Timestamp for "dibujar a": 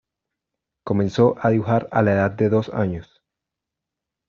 1.51-2.01